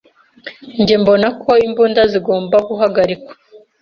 Njye 0.81 0.95
mbona 1.01 1.27
ko 1.41 1.51
imbunda 1.65 2.01
zigomba 2.11 2.57
guhagarikwa. 2.69 3.33